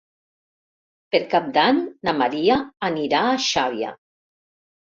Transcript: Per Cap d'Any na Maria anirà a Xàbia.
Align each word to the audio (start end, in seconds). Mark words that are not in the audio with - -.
Per 1.15 1.19
Cap 1.33 1.51
d'Any 1.59 1.81
na 2.09 2.15
Maria 2.23 2.57
anirà 2.91 3.23
a 3.29 3.39
Xàbia. 3.53 3.93